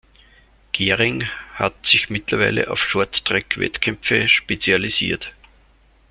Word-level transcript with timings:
Gehring 0.71 1.25
hat 1.53 1.85
sich 1.85 2.09
mittlerweile 2.09 2.71
auf 2.71 2.83
Shorttrack-Wettkämpfe 2.83 4.27
spezialisiert. 4.29 5.35